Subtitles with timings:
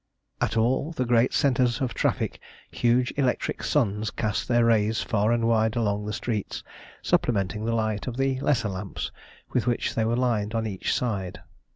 [0.41, 2.39] At all the great centres of traffic
[2.71, 6.63] huge electric suns cast their rays far and wide along the streets,
[7.03, 9.11] supplementing the light of the lesser lamps
[9.53, 11.41] with which they were lined on each side.